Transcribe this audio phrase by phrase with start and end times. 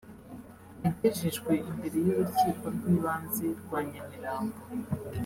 [0.83, 4.59] yagejejwe imbere y’urukiko rw’ibanze rwa Nyamirambo